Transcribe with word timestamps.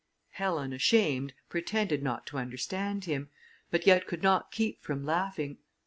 Helen, 0.31 0.73
ashamed, 0.73 1.35
pretended 1.47 2.01
not 2.01 2.25
to 2.25 2.39
understand 2.39 3.05
him, 3.05 3.29
but 3.69 3.85
yet 3.85 4.07
could 4.07 4.23
not 4.23 4.51
keep 4.51 4.81
from 4.81 5.05
laughing. 5.05 5.59